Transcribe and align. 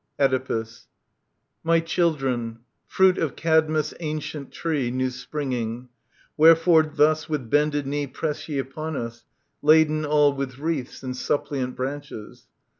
L^^A^ 0.19 0.25
Oedipus. 0.25 0.71
fh^/^^ 0.87 0.87
My 1.63 1.79
children, 1.79 2.61
fruit 2.87 3.19
of 3.19 3.35
Cadmus' 3.35 3.93
ancient 3.99 4.51
tree 4.51 4.89
New 4.89 5.11
springing, 5.11 5.89
wherefore 6.35 6.81
thus 6.81 7.29
with 7.29 7.51
bended 7.51 7.85
knee 7.85 8.07
Press 8.07 8.49
ye 8.49 8.57
upon 8.57 8.95
us, 8.95 9.25
laden 9.61 10.03
all 10.03 10.33
with 10.33 10.57
wreaths 10.57 11.03
And 11.03 11.15
suppliant 11.15 11.75
branches 11.75 12.47